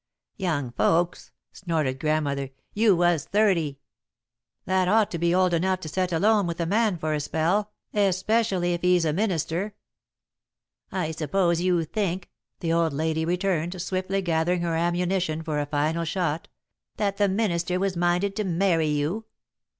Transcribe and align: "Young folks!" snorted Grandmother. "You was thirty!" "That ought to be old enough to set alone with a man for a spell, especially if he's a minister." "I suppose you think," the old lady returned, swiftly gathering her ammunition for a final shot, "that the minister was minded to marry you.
"Young 0.37 0.71
folks!" 0.71 1.29
snorted 1.51 1.99
Grandmother. 1.99 2.49
"You 2.73 2.95
was 2.95 3.25
thirty!" 3.25 3.77
"That 4.65 4.87
ought 4.87 5.11
to 5.11 5.19
be 5.19 5.35
old 5.35 5.53
enough 5.53 5.79
to 5.81 5.87
set 5.89 6.11
alone 6.11 6.47
with 6.47 6.59
a 6.59 6.65
man 6.65 6.97
for 6.97 7.13
a 7.13 7.19
spell, 7.19 7.69
especially 7.93 8.73
if 8.73 8.81
he's 8.81 9.05
a 9.05 9.13
minister." 9.13 9.75
"I 10.91 11.11
suppose 11.11 11.61
you 11.61 11.83
think," 11.85 12.31
the 12.61 12.73
old 12.73 12.93
lady 12.93 13.25
returned, 13.25 13.79
swiftly 13.79 14.23
gathering 14.23 14.61
her 14.61 14.73
ammunition 14.75 15.43
for 15.43 15.59
a 15.59 15.67
final 15.67 16.03
shot, 16.05 16.47
"that 16.97 17.17
the 17.17 17.29
minister 17.29 17.79
was 17.79 17.95
minded 17.95 18.35
to 18.37 18.43
marry 18.43 18.87
you. 18.87 19.25